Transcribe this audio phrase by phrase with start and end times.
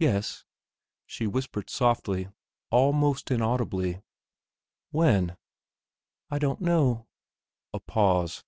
[0.00, 0.44] "Yes,"
[1.06, 2.28] she whispered softly,
[2.70, 4.02] almost inaudibly.
[4.90, 5.36] "When?"
[6.28, 7.06] "I don't know."
[7.72, 8.42] A pause....